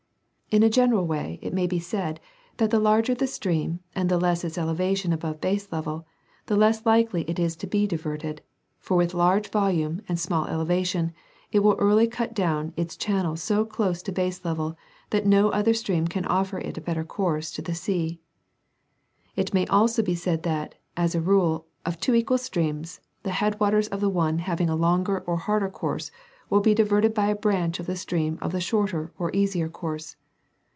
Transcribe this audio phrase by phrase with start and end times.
[0.51, 2.19] In general it may be said
[2.57, 6.05] that the larger the stream and the less its elevation above base level,
[6.47, 8.41] the less likely is it to be diverted,
[8.77, 11.13] for with large volume and small elevation
[11.53, 14.75] it will early cut down its channel so close to baselevel
[15.11, 18.19] that no other stream can offer it a better course to the sea;
[19.37, 23.87] it may also be said that, as a rule, of two equal streams, the headwaters
[23.87, 26.11] of the one having a longer or a harder course
[26.49, 30.17] will be diverted by a branch of the stream on the shorter or easier course.